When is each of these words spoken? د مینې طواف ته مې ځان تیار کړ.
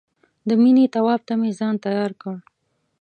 د 0.47 0.49
مینې 0.61 0.85
طواف 0.93 1.21
ته 1.27 1.33
مې 1.39 1.51
ځان 1.59 1.75
تیار 1.85 2.11
کړ. 2.21 2.35